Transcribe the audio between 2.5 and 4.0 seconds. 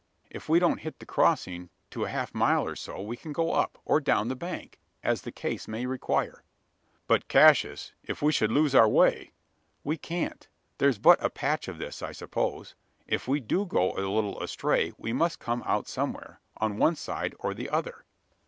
or so, we can go up, or